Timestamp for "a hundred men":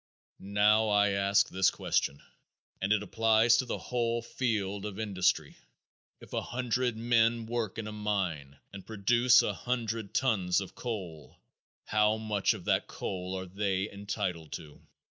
6.33-7.45